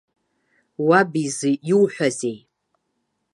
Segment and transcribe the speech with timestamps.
[0.87, 2.37] Уаб изы иуҳәозеи?